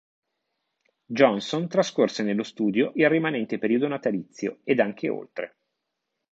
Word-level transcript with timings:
Johnson 1.05 1.67
trascorse 1.67 2.23
nello 2.23 2.41
studio 2.41 2.91
il 2.95 3.07
rimanente 3.07 3.59
periodo 3.59 3.87
natalizio 3.87 4.61
ed 4.63 4.79
anche 4.79 5.07
oltre. 5.09 5.57